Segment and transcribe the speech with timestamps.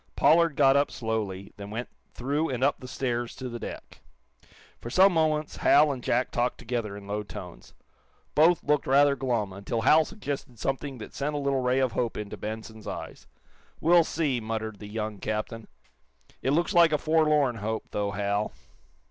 [0.15, 4.01] Pollard got up slowly, then went through and up the stairs to the deck.
[4.79, 7.75] For some moments Hal and Jack talked together, in low tones.
[8.33, 12.17] Both looked rather glum, until Hal suggested something that sent a little ray of hope
[12.17, 13.27] into Benson's eyes.
[13.79, 15.67] "We'll see," muttered the young captain.
[16.41, 18.53] "It looks like a forlorn hope, though, Hal."